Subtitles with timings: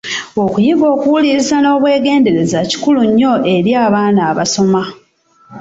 [0.43, 4.81] Okuyiga okuwulirirza n’obwegendereza kikulu nnyo eri abaana abasoma.